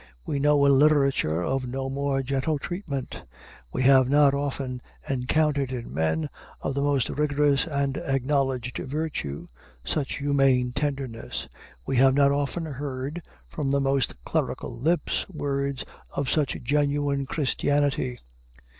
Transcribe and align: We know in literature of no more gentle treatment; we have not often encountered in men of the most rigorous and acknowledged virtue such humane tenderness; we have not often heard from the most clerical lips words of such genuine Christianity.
We 0.25 0.39
know 0.39 0.65
in 0.65 0.79
literature 0.79 1.43
of 1.43 1.67
no 1.67 1.87
more 1.87 2.23
gentle 2.23 2.57
treatment; 2.57 3.23
we 3.71 3.83
have 3.83 4.09
not 4.09 4.33
often 4.33 4.81
encountered 5.07 5.71
in 5.71 5.93
men 5.93 6.27
of 6.59 6.73
the 6.73 6.81
most 6.81 7.07
rigorous 7.09 7.67
and 7.67 7.97
acknowledged 7.97 8.79
virtue 8.79 9.45
such 9.85 10.17
humane 10.17 10.71
tenderness; 10.71 11.47
we 11.85 11.97
have 11.97 12.15
not 12.15 12.31
often 12.31 12.65
heard 12.65 13.21
from 13.47 13.69
the 13.69 13.79
most 13.79 14.15
clerical 14.23 14.75
lips 14.75 15.29
words 15.29 15.85
of 16.13 16.31
such 16.31 16.59
genuine 16.63 17.27
Christianity. 17.27 18.17